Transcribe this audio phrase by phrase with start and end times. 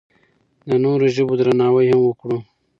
[0.69, 2.37] د نورو ژبو درناوی هم وکړو.